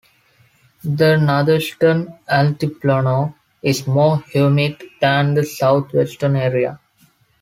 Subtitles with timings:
[0.83, 6.79] The northeastern Altiplano is more humid than the southwestern area.